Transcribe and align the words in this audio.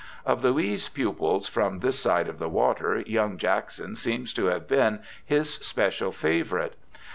Of 0.25 0.43
Louis' 0.43 0.89
pupils 0.89 1.47
from 1.47 1.77
this 1.81 1.99
side 1.99 2.27
of 2.27 2.39
the 2.39 2.49
water, 2.49 3.03
young 3.05 3.37
Jackson 3.37 3.95
seems 3.95 4.33
to 4.33 4.45
have 4.47 4.67
been 4.67 5.03
his 5.23 5.53
special 5.53 6.11
favourite. 6.11 6.73